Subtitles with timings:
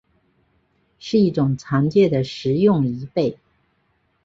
[0.97, 3.37] 是一种常见的食用贻贝。